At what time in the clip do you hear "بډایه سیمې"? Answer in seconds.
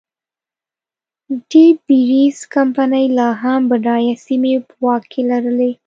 3.69-4.53